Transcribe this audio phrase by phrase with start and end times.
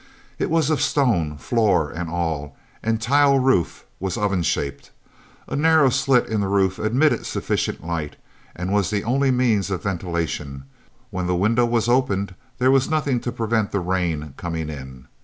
[0.39, 4.89] It was of stone, floor and all, and tile roof was oven shaped.
[5.47, 8.15] A narrow slit in the roof admitted sufficient light,
[8.55, 10.63] and was the only means of ventilation;
[11.11, 15.07] when the window was opened there was nothing to prevent the rain coming in.